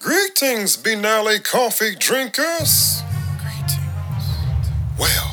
[0.00, 3.02] Greetings, Benally coffee drinkers.
[3.36, 4.30] Greetings.
[4.98, 5.30] Well,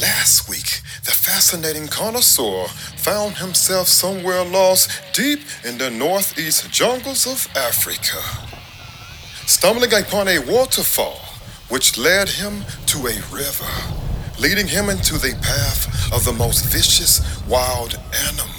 [0.00, 7.46] last week, the fascinating connoisseur found himself somewhere lost deep in the northeast jungles of
[7.56, 8.18] Africa,
[9.46, 11.20] stumbling upon a waterfall
[11.68, 13.72] which led him to a river,
[14.40, 17.96] leading him into the path of the most vicious wild
[18.28, 18.53] animals.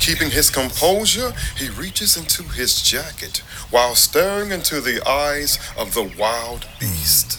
[0.00, 6.10] Keeping his composure, he reaches into his jacket while staring into the eyes of the
[6.18, 7.38] wild beast.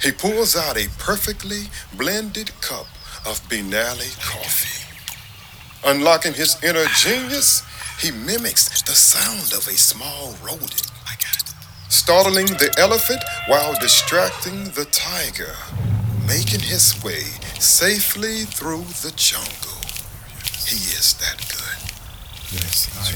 [0.00, 2.86] He pulls out a perfectly blended cup
[3.26, 4.86] of Benally coffee.
[5.84, 7.62] Unlocking his inner genius,
[8.00, 10.86] he mimics the sound of a small rodent,
[11.88, 15.56] startling the elephant while distracting the tiger,
[16.26, 17.22] making his way
[17.58, 19.87] safely through the jungle.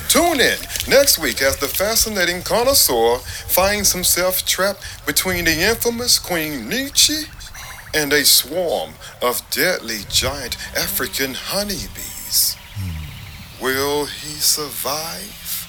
[0.08, 3.18] Tune in next week as the fascinating connoisseur
[3.48, 7.24] finds himself trapped between the infamous Queen Nietzsche
[7.94, 12.56] and a swarm of deadly giant African honeybees.
[13.60, 15.66] Will he survive?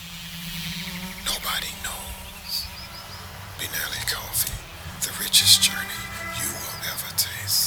[1.26, 2.66] Nobody knows.
[3.60, 4.60] Benelli Coffee,
[5.08, 6.04] the richest journey
[6.42, 7.63] you will ever taste.